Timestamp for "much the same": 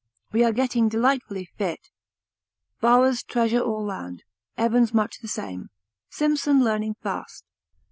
4.95-5.69